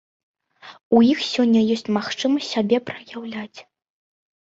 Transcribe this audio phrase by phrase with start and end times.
[0.95, 3.59] У іх сёння ёсць магчымасць сябе праяўляць.